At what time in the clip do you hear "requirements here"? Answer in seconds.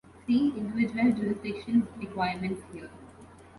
1.99-2.89